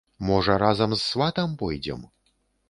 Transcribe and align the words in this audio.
Можа, 0.27 0.55
разам 0.63 0.95
з 0.95 1.01
сватам 1.11 1.55
пойдзем? 1.61 2.01